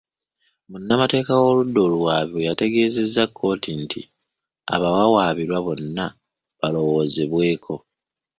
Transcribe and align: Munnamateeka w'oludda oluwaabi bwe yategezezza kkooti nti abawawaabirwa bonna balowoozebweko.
Munnamateeka 0.69 1.31
w'oludda 1.41 1.79
oluwaabi 1.87 2.29
bwe 2.31 2.45
yategezezza 2.47 3.23
kkooti 3.27 3.71
nti 3.83 4.01
abawawaabirwa 4.75 5.57
bonna 5.65 6.05
balowoozebweko. 6.59 7.73